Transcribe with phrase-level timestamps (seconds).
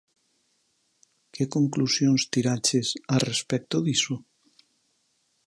[1.33, 4.15] Que conclusións tiraches a respecto diso?